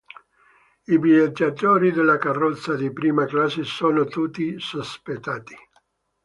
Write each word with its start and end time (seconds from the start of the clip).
I 0.87 0.97
viaggiatori 0.97 1.91
della 1.91 2.17
carrozza 2.17 2.73
di 2.75 2.91
prima 2.91 3.25
classe 3.27 3.63
sono 3.63 4.05
tutti 4.05 4.59
sospettati. 4.59 5.55